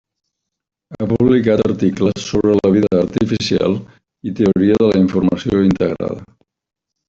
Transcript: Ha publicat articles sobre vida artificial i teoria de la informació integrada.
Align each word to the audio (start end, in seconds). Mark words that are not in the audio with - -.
Ha 0.95 1.07
publicat 1.11 1.61
articles 1.65 2.25
sobre 2.31 2.73
vida 2.77 2.91
artificial 3.03 3.77
i 4.31 4.35
teoria 4.43 4.81
de 4.83 4.91
la 4.93 4.99
informació 5.07 5.65
integrada. 5.71 6.21